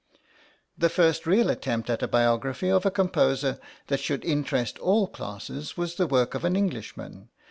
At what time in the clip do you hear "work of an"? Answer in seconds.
6.07-6.55